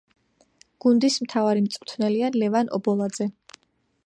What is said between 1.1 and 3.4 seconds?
მთავარი მწვრთნელია ლევან ობოლაძე.